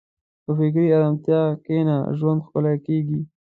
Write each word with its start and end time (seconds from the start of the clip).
په 0.43 0.51
فکري 0.57 0.87
ارامتیا 0.97 1.41
کښېنه، 1.63 1.97
ژوند 2.17 2.43
ښکلی 2.45 2.75
کېږي. 2.85 3.21